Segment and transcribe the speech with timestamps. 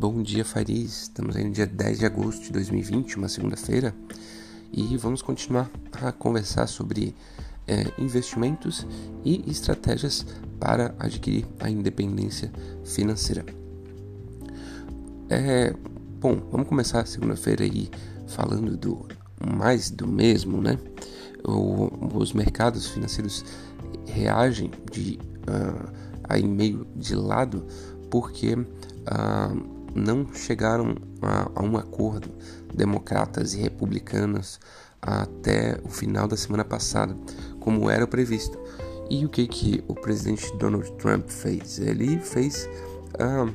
[0.00, 1.02] Bom dia, Fariz.
[1.02, 3.94] Estamos aí no dia 10 de agosto de 2020, uma segunda-feira,
[4.72, 7.14] e vamos continuar a conversar sobre
[7.68, 8.86] é, investimentos
[9.22, 10.24] e estratégias
[10.58, 12.50] para adquirir a independência
[12.82, 13.44] financeira.
[15.28, 15.74] É,
[16.18, 17.90] bom, vamos começar a segunda-feira aí
[18.26, 19.06] falando do
[19.54, 20.78] mais do mesmo, né?
[21.44, 23.44] O, os mercados financeiros
[24.06, 25.92] reagem de uh,
[26.24, 27.66] aí meio de lado
[28.10, 32.30] porque uh, não chegaram a, a, um acordo
[32.72, 34.60] democratas e republicanos
[35.00, 37.16] até o final da semana passada,
[37.58, 38.58] como era previsto.
[39.08, 41.78] E o que que o presidente Donald Trump fez?
[41.78, 42.68] Ele fez
[43.14, 43.52] uh,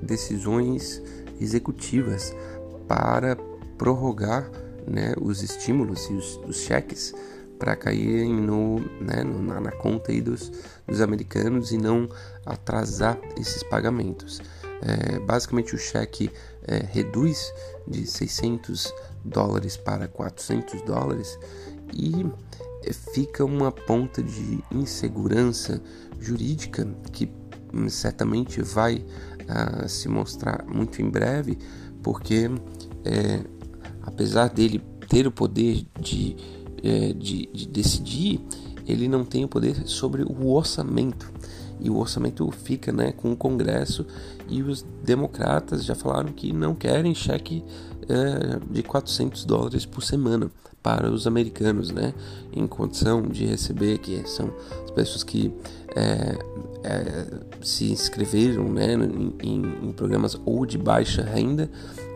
[0.00, 1.02] decisões
[1.40, 2.34] executivas
[2.86, 3.36] para
[3.76, 4.48] prorrogar
[4.86, 7.12] né, os estímulos e os, os cheques
[7.58, 10.50] para caírem no, né, no, na, na, conta dos,
[10.86, 12.08] dos americanos e não
[12.44, 14.40] atrasar esses pagamentos.
[14.82, 16.30] É, basicamente, o cheque
[16.66, 17.52] é, reduz
[17.86, 18.92] de 600
[19.24, 21.38] dólares para 400 dólares
[21.94, 22.26] e
[23.14, 25.80] fica uma ponta de insegurança
[26.18, 27.30] jurídica que
[27.72, 31.58] hum, certamente vai uh, se mostrar muito em breve,
[32.02, 32.50] porque
[33.04, 33.44] é,
[34.02, 36.36] apesar dele ter o poder de
[36.82, 38.40] é, de, de decidir,
[38.86, 41.32] ele não tem o poder sobre o orçamento.
[41.82, 44.06] E o orçamento fica né, com o Congresso
[44.48, 47.64] e os democratas já falaram que não querem cheque
[48.08, 50.50] é, de 400 dólares por semana
[50.82, 52.12] para os americanos, né,
[52.52, 54.52] em condição de receber, que são
[54.84, 55.52] as pessoas que
[55.94, 56.36] é,
[56.82, 57.26] é,
[57.62, 58.94] se inscreveram né,
[59.42, 61.70] em, em, programas ou de baixa renda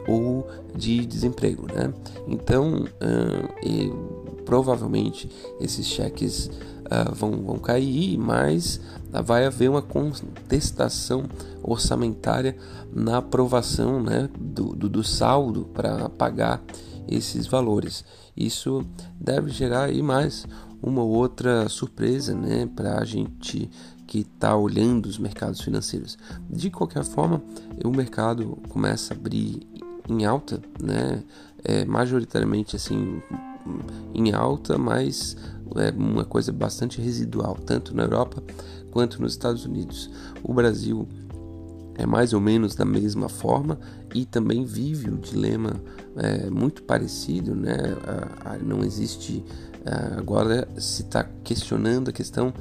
[0.08, 1.66] ou de desemprego.
[1.72, 1.92] Né?
[2.26, 6.46] Então, uh, provavelmente esses cheques
[6.86, 8.80] uh, vão, vão cair, mas
[9.12, 11.24] vai haver uma contestação
[11.62, 12.56] orçamentária
[12.92, 16.62] na aprovação né, do, do, do saldo para pagar
[17.08, 18.04] esses valores.
[18.36, 18.84] Isso
[19.18, 20.46] deve gerar aí mais
[20.82, 23.70] uma outra surpresa né, para a gente
[24.06, 26.16] que está olhando os mercados financeiros.
[26.48, 27.42] De qualquer forma,
[27.84, 29.66] o mercado começa a abrir
[30.08, 31.22] em alta, né,
[31.64, 33.20] é, majoritariamente assim
[34.14, 35.36] em alta, mas
[35.76, 38.42] é uma coisa bastante residual, tanto na Europa
[38.90, 40.10] quanto nos Estados Unidos.
[40.42, 41.08] O Brasil
[41.96, 43.78] é mais ou menos da mesma forma
[44.14, 45.72] e também vive o dilema
[46.16, 47.76] é, muito parecido, né?
[48.62, 49.42] não existe
[50.16, 52.52] agora se está questionando a questão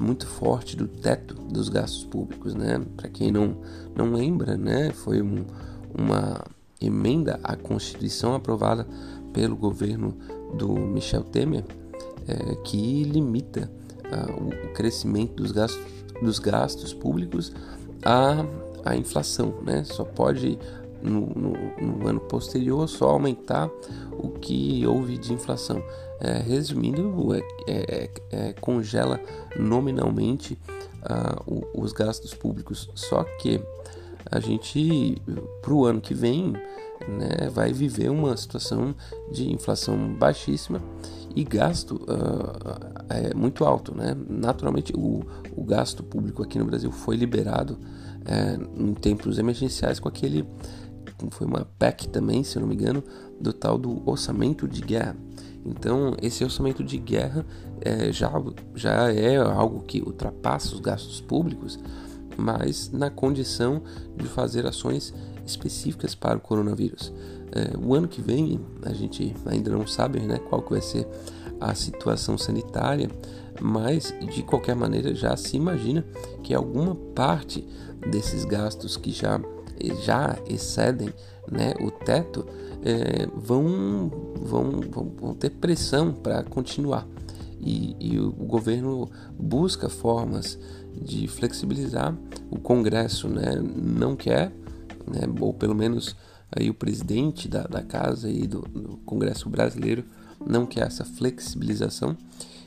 [0.00, 2.80] muito forte do teto dos gastos públicos, né?
[2.96, 3.56] Para quem não
[3.94, 4.90] não lembra, né?
[4.90, 5.44] Foi um,
[5.94, 6.42] uma
[6.80, 8.86] emenda à Constituição aprovada
[9.32, 10.16] pelo governo
[10.56, 11.64] do Michel Temer,
[12.28, 13.70] é, que limita
[14.06, 15.82] uh, o crescimento dos gastos,
[16.20, 17.52] dos gastos públicos
[18.04, 18.44] à,
[18.84, 19.54] à inflação.
[19.62, 19.84] Né?
[19.84, 20.58] Só pode,
[21.02, 23.68] no, no, no, ano posterior, só aumentar
[24.12, 25.82] o que houve de inflação.
[26.20, 29.20] É, resumindo, é, é, é congela
[29.58, 30.56] nominalmente
[31.02, 32.88] uh, os gastos públicos.
[32.94, 33.60] Só que
[34.30, 35.20] a gente,
[35.60, 36.52] para o ano que vem,
[37.08, 38.94] né, vai viver uma situação
[39.32, 40.80] de inflação baixíssima
[41.34, 43.94] e gasto uh, é muito alto.
[43.94, 44.16] Né?
[44.28, 45.22] Naturalmente, o,
[45.56, 47.78] o gasto público aqui no Brasil foi liberado
[48.24, 50.46] é, em tempos emergenciais com aquele.
[51.30, 53.02] Foi uma PEC também, se eu não me engano,
[53.40, 55.16] do tal do orçamento de guerra.
[55.64, 57.46] Então, esse orçamento de guerra
[57.80, 58.30] é, já,
[58.74, 61.78] já é algo que ultrapassa os gastos públicos,
[62.36, 63.82] mas na condição
[64.16, 65.14] de fazer ações
[65.46, 67.12] específicas para o coronavírus.
[67.54, 71.06] É, o ano que vem, a gente ainda não sabe né, qual que vai ser
[71.60, 73.10] a situação sanitária,
[73.60, 76.04] mas de qualquer maneira já se imagina
[76.42, 77.66] que alguma parte
[78.10, 79.40] desses gastos que já,
[80.02, 81.12] já excedem
[81.50, 82.46] né, o teto
[82.82, 84.10] é, vão,
[84.40, 84.80] vão,
[85.20, 87.06] vão ter pressão para continuar.
[87.60, 89.08] E, e, o governo
[89.38, 90.58] busca formas
[91.00, 92.16] de flexibilizar.
[92.50, 94.52] O Congresso né, não quer,
[95.06, 96.16] né, ou pelo menos
[96.54, 100.04] aí o presidente da, da casa e do, do Congresso brasileiro
[100.46, 102.16] não quer essa flexibilização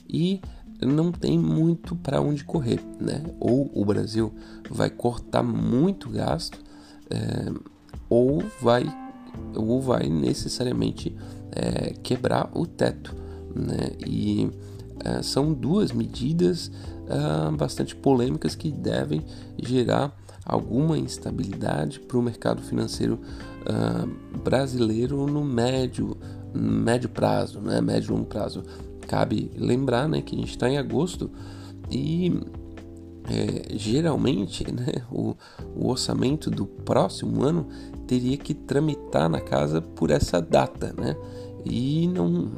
[0.08, 0.42] e
[0.82, 3.24] não tem muito para onde correr, né?
[3.40, 4.34] Ou o Brasil
[4.70, 6.60] vai cortar muito gasto,
[7.10, 7.52] é,
[8.10, 8.86] ou vai
[9.56, 11.16] ou vai necessariamente
[11.52, 13.16] é, quebrar o teto,
[13.56, 13.92] né?
[14.06, 14.50] E
[15.04, 16.72] é, são duas medidas
[17.08, 19.24] é, bastante polêmicas que devem
[19.62, 20.16] gerar
[20.46, 23.20] alguma instabilidade para o mercado financeiro
[23.62, 26.16] uh, brasileiro no médio,
[26.54, 27.82] médio prazo, né?
[27.82, 28.64] médio longo prazo.
[29.08, 31.30] Cabe lembrar né, que a gente está em agosto
[31.92, 32.42] e
[33.28, 35.36] é, geralmente né, o,
[35.76, 37.68] o, orçamento do próximo ano
[38.08, 41.16] teria que tramitar na casa por essa data, né?
[41.66, 42.52] E não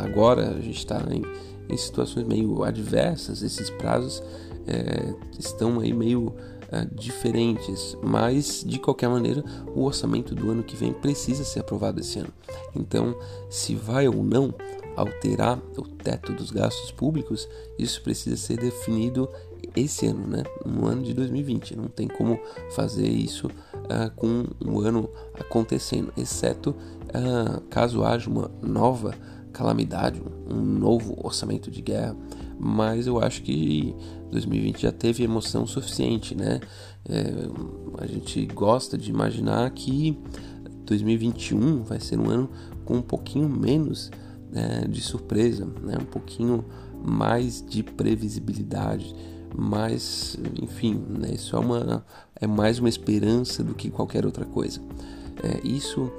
[0.00, 1.22] agora a gente está em,
[1.68, 4.22] em, situações meio adversas, esses prazos
[4.68, 6.32] é, estão aí meio
[6.72, 12.00] é, diferentes, mas de qualquer maneira o orçamento do ano que vem precisa ser aprovado
[12.00, 12.32] esse ano.
[12.74, 13.14] Então,
[13.50, 14.54] se vai ou não
[14.96, 17.48] alterar o teto dos gastos públicos,
[17.78, 19.28] isso precisa ser definido
[19.76, 20.42] esse ano, né?
[20.64, 21.76] no ano de 2020.
[21.76, 22.38] Não tem como
[22.74, 25.08] fazer isso uh, com o ano
[25.38, 29.14] acontecendo, exceto uh, caso haja uma nova
[29.52, 32.16] calamidade, um novo orçamento de guerra.
[32.58, 33.94] Mas eu acho que
[34.30, 36.60] 2020 já teve emoção suficiente, né?
[37.08, 37.32] É,
[37.98, 40.16] a gente gosta de imaginar que
[40.84, 42.50] 2021 vai ser um ano
[42.84, 44.10] com um pouquinho menos
[44.50, 45.96] né, de surpresa, né?
[46.00, 46.64] um pouquinho
[47.04, 49.14] mais de previsibilidade,
[49.56, 52.06] mas enfim, né, isso é, uma,
[52.40, 54.80] é mais uma esperança do que qualquer outra coisa.
[55.42, 56.10] É, isso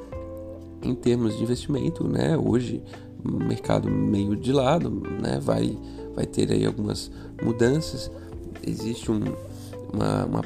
[0.82, 2.84] em termos de investimento, né, hoje
[3.24, 4.90] mercado meio de lado,
[5.22, 5.78] né, vai
[6.16, 7.12] vai ter aí algumas
[7.42, 8.10] mudanças.
[8.66, 9.22] Existe um,
[9.94, 10.42] uma, uma,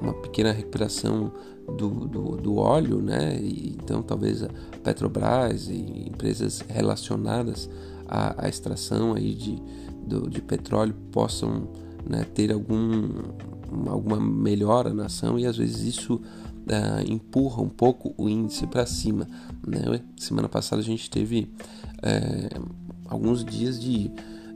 [0.00, 1.32] uma, pequena recuperação
[1.78, 3.38] do, do, do, óleo, né?
[3.40, 4.48] E, então talvez a
[4.82, 7.70] Petrobras e empresas relacionadas
[8.08, 9.62] à, à extração aí de,
[10.06, 11.68] do, de petróleo possam
[12.08, 13.08] né, ter algum,
[13.86, 18.86] alguma melhora na ação e às vezes isso uh, empurra um pouco o índice para
[18.86, 19.26] cima.
[19.66, 20.00] Né?
[20.16, 21.52] Semana passada a gente teve
[21.98, 22.68] uh,
[23.06, 24.10] alguns dias de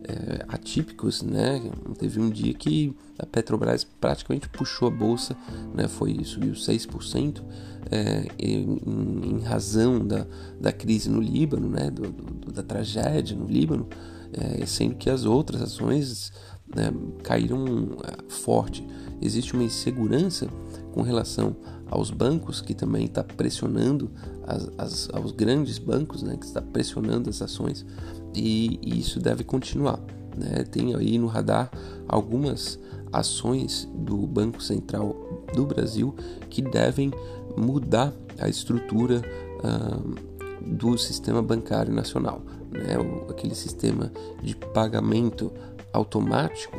[0.07, 1.61] é, atípicos, né?
[1.99, 5.37] Teve um dia que a Petrobras praticamente puxou a bolsa,
[5.75, 5.89] né?
[5.89, 7.43] Foi subiu 6%,
[7.91, 10.27] é, em, em, razão da,
[10.61, 11.91] da crise no Líbano, né?
[11.91, 13.89] Do, do, da tragédia no Líbano,
[14.33, 16.33] é, sendo que as outras ações
[16.75, 16.93] né,
[17.23, 17.65] caíram
[18.05, 18.87] é, forte.
[19.25, 20.49] Existe uma insegurança
[20.93, 21.57] com relação
[21.91, 24.11] aos bancos, que também está pressionando
[24.47, 27.87] as, as, aos grandes bancos, né, que está pressionando as ações,
[28.35, 29.99] e, e isso deve continuar.
[30.37, 30.65] Né?
[30.65, 31.71] Tem aí no radar
[32.07, 32.79] algumas
[33.13, 35.17] ações do Banco Central
[35.55, 36.15] do Brasil
[36.51, 37.13] que devem
[37.57, 39.23] mudar a estrutura
[39.61, 42.43] uh, do sistema bancário nacional.
[42.71, 42.99] Né?
[42.99, 44.13] O, aquele sistema
[44.43, 45.53] de pagamento
[45.93, 46.77] automático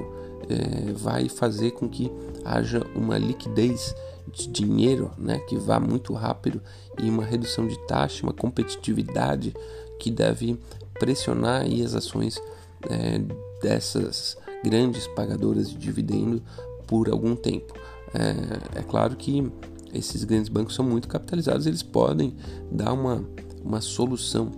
[0.49, 2.11] eh, vai fazer com que
[2.43, 3.95] haja uma liquidez
[4.31, 6.61] de dinheiro né, que vá muito rápido
[7.01, 9.53] e uma redução de taxa, uma competitividade
[9.99, 10.59] que deve
[10.99, 12.41] pressionar aí as ações
[12.89, 13.21] é,
[13.61, 16.41] dessas grandes pagadoras de dividendo
[16.87, 17.73] por algum tempo.
[18.13, 19.51] É, é, claro que
[19.93, 22.35] esses grandes bancos são muito capitalizados, eles podem
[22.71, 23.23] dar uma,
[23.63, 24.51] uma solução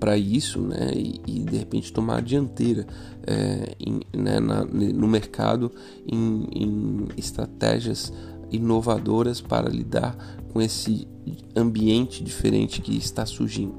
[0.00, 2.86] para isso né, e, e, de repente tomar a dianteira
[3.26, 5.70] é, em, né, na, no mercado
[6.06, 8.10] em, em estratégias
[8.50, 10.16] inovadoras para lidar
[10.52, 11.06] com esse
[11.54, 13.74] ambiente diferente que está surgindo.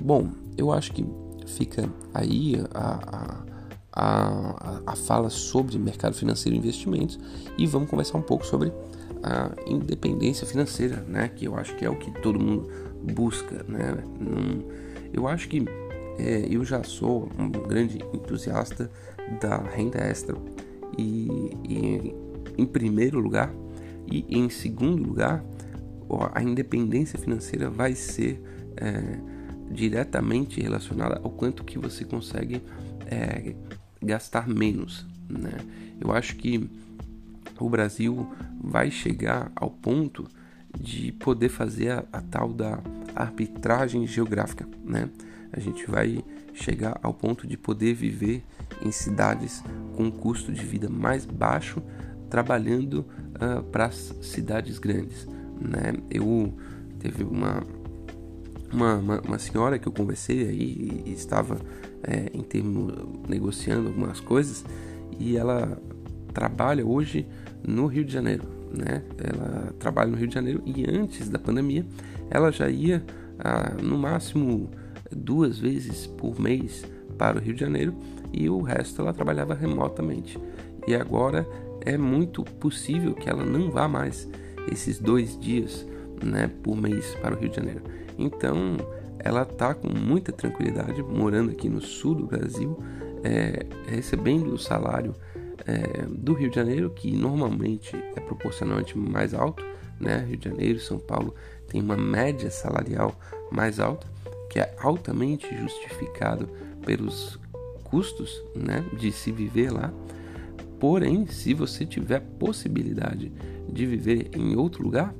[0.00, 1.06] Bom, eu acho que
[1.46, 3.44] fica aí a,
[3.92, 7.18] a, a, a fala sobre mercado financeiro e investimentos
[7.56, 8.72] e vamos conversar um pouco sobre
[9.22, 11.28] a independência financeira, né?
[11.28, 12.68] Que eu acho que é o que todo mundo
[13.02, 13.96] busca, né?
[15.12, 15.64] Eu acho que
[16.18, 18.90] é, eu já sou um grande entusiasta
[19.40, 20.36] da renda extra
[20.96, 21.28] e,
[21.68, 22.14] e
[22.56, 23.52] em primeiro lugar
[24.10, 25.44] e em segundo lugar
[26.32, 28.40] a independência financeira vai ser
[28.76, 29.18] é,
[29.70, 32.62] diretamente relacionada ao quanto que você consegue
[33.06, 33.54] é,
[34.00, 35.06] gastar menos.
[35.28, 35.52] Né?
[36.00, 36.70] Eu acho que
[37.58, 38.28] o Brasil
[38.62, 40.28] vai chegar ao ponto
[40.80, 42.80] de poder fazer a, a tal da
[43.14, 44.68] arbitragem geográfica.
[44.84, 45.08] Né?
[45.52, 48.42] A gente vai chegar ao ponto de poder viver
[48.82, 49.62] em cidades
[49.96, 51.82] com um custo de vida mais baixo,
[52.28, 53.04] trabalhando
[53.34, 55.26] uh, para as cidades grandes.
[55.60, 55.94] Né?
[56.10, 56.52] Eu
[56.98, 57.62] teve uma,
[58.72, 61.58] uma, uma, uma, senhora que eu conversei aí e estava
[62.02, 64.64] é, em termo negociando algumas coisas
[65.18, 65.80] e ela
[66.32, 67.26] trabalha hoje
[67.66, 69.02] no Rio de Janeiro, né?
[69.18, 71.84] Ela trabalha no Rio de Janeiro e antes da pandemia
[72.30, 73.04] ela já ia
[73.38, 74.70] ah, no máximo
[75.10, 76.84] duas vezes por mês
[77.16, 77.94] para o Rio de Janeiro
[78.32, 80.38] e o resto ela trabalhava remotamente.
[80.86, 81.46] E agora
[81.80, 84.28] é muito possível que ela não vá mais
[84.70, 85.86] esses dois dias
[86.22, 87.82] né, por mês para o Rio de Janeiro.
[88.18, 88.76] Então,
[89.18, 92.78] ela está com muita tranquilidade morando aqui no sul do Brasil,
[93.22, 95.14] é, recebendo o salário
[95.66, 99.64] é, do Rio de Janeiro, que normalmente é proporcionalmente mais alto,
[100.00, 100.24] né?
[100.28, 101.34] Rio de Janeiro, São Paulo
[101.68, 103.18] tem uma média salarial
[103.50, 104.06] mais alta,
[104.50, 106.48] que é altamente justificado
[106.84, 107.38] pelos
[107.84, 109.92] custos, né, de se viver lá.
[110.78, 113.32] Porém, se você tiver possibilidade
[113.68, 115.14] de viver em outro lugar,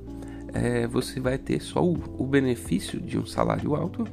[0.53, 4.05] é, você vai ter só o, o, benefício de um salário alto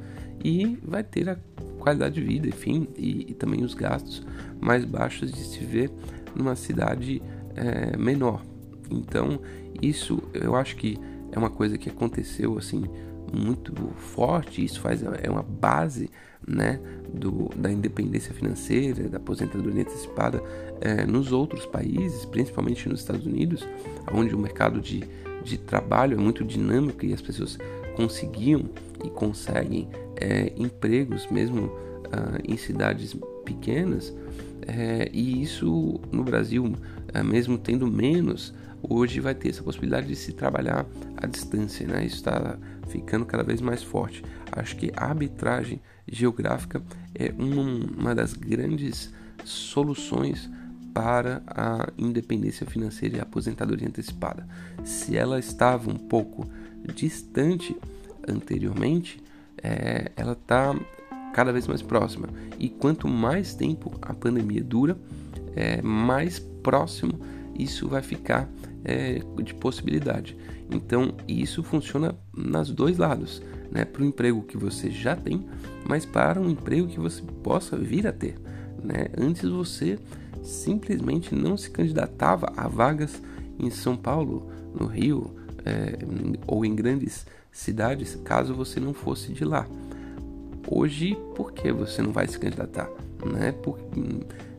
[0.42, 1.38] e vai ter a
[1.84, 4.26] qualidade de vida, enfim, e, e também os gastos
[4.58, 5.90] mais baixos de se ver
[6.34, 7.22] numa cidade
[7.54, 8.42] é, menor.
[8.90, 9.38] Então,
[9.82, 10.98] isso eu acho que
[11.30, 12.84] é uma coisa que aconteceu assim
[13.30, 14.64] muito forte.
[14.64, 16.10] Isso faz é uma base,
[16.46, 16.80] né,
[17.12, 20.42] do, da independência financeira, da aposentadoria antecipada
[20.80, 23.66] é, nos outros países, principalmente nos Estados Unidos,
[24.10, 25.04] onde o mercado de,
[25.42, 27.58] de trabalho é muito dinâmico e as pessoas
[27.94, 28.70] conseguiam
[29.04, 31.70] e conseguem é, empregos mesmo
[32.12, 34.14] ah, em cidades pequenas.
[34.66, 36.74] É, e isso no Brasil,
[37.12, 42.04] é, mesmo tendo menos, hoje vai ter essa possibilidade de se trabalhar à distância, né?
[42.04, 44.22] Isso está ficando cada vez mais forte.
[44.52, 46.82] Acho que a arbitragem geográfica
[47.14, 49.12] é uma das grandes
[49.44, 50.50] soluções
[50.92, 54.46] para a independência financeira e a aposentadoria antecipada.
[54.84, 56.48] Se ela estava um pouco
[56.94, 57.76] distante
[58.28, 59.23] anteriormente,
[59.62, 60.74] é, ela está
[61.32, 62.28] cada vez mais próxima.
[62.58, 64.96] E quanto mais tempo a pandemia dura,
[65.54, 67.18] é, mais próximo
[67.56, 68.48] isso vai ficar
[68.84, 70.36] é, de possibilidade.
[70.70, 73.84] Então, isso funciona nos dois lados, né?
[73.84, 75.44] Para o emprego que você já tem,
[75.86, 78.36] mas para um emprego que você possa vir a ter,
[78.82, 79.06] né?
[79.16, 79.98] Antes você
[80.42, 83.22] simplesmente não se candidatava a vagas
[83.58, 85.30] em São Paulo, no Rio
[85.64, 85.98] é,
[86.46, 89.66] ou em grandes cidades, caso você não fosse de lá.
[90.66, 92.88] Hoje, por que você não vai se candidatar?
[93.24, 93.54] Né?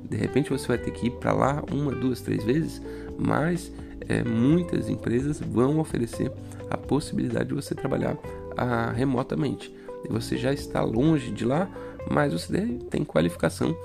[0.09, 2.81] De repente você vai ter que ir para lá uma, duas, três vezes,
[3.17, 3.71] mas
[4.07, 6.31] é, muitas empresas vão oferecer
[6.69, 8.17] a possibilidade de você trabalhar
[8.55, 9.73] ah, remotamente.
[10.07, 11.69] E você já está longe de lá,
[12.09, 13.75] mas você tem qualificação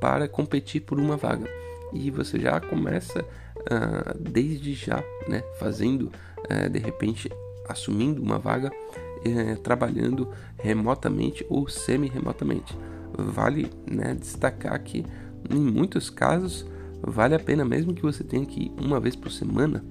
[0.00, 1.48] para competir por uma vaga.
[1.96, 3.24] E você já começa
[3.68, 6.12] ah, desde já, né, fazendo,
[6.48, 7.30] eh, de repente,
[7.68, 8.70] assumindo uma vaga,
[9.24, 12.76] eh, trabalhando remotamente ou semi-remotamente.
[13.12, 15.04] Vale né, destacar que,
[15.50, 16.64] em muitos casos,
[17.02, 19.84] vale a pena mesmo que você tenha que ir uma vez por semana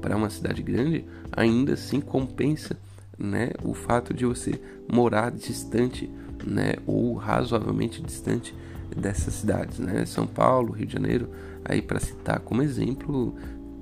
[0.00, 2.76] para uma cidade grande, ainda assim compensa
[3.16, 6.10] né, o fato de você morar distante
[6.44, 8.54] né, ou razoavelmente distante
[8.96, 9.78] dessas cidades.
[9.78, 10.04] Né?
[10.06, 11.28] São Paulo, Rio de Janeiro,
[11.64, 13.34] aí para citar como exemplo,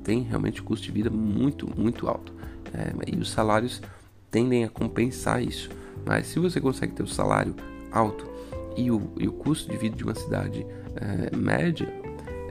[0.03, 2.33] tem realmente custo de vida muito, muito alto.
[2.73, 3.81] É, e os salários
[4.31, 5.71] tendem a compensar isso.
[6.05, 7.55] Mas se você consegue ter o salário
[7.91, 8.27] alto
[8.77, 11.89] e o, e o custo de vida de uma cidade é, média,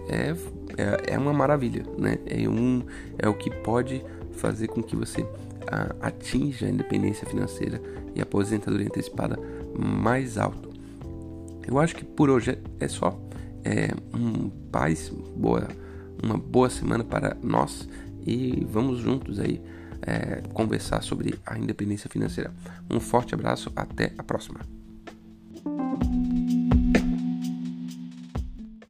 [0.08, 0.36] é,
[0.78, 2.18] é, é, uma maravilha, né?
[2.26, 2.84] É, um,
[3.18, 5.26] é o que pode fazer com que você
[5.68, 7.82] a, atinja a independência financeira
[8.16, 9.38] e a aposentadoria antecipada
[9.78, 10.67] mais alto.
[11.68, 13.20] Eu acho que por hoje é só.
[13.64, 15.68] É, um paz, boa,
[16.24, 17.90] uma boa semana para nós
[18.26, 19.62] e vamos juntos aí
[20.02, 22.54] é, conversar sobre a independência financeira.
[22.90, 24.77] Um forte abraço, até a próxima.